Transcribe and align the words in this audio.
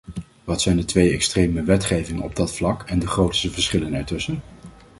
Wat 0.43 0.61
zijn 0.61 0.77
de 0.77 0.85
twee 0.85 1.11
extreme 1.13 1.63
wetgevingen 1.63 2.23
op 2.23 2.35
dat 2.35 2.53
vlak 2.55 2.83
en 2.83 2.99
de 2.99 3.07
grootste 3.07 3.51
verschillen 3.51 3.93
ertussen? 3.93 4.41